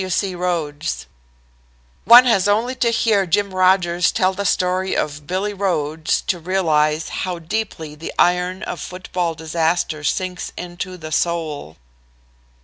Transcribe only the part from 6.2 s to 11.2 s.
to realize how deeply the iron of football disaster sinks into the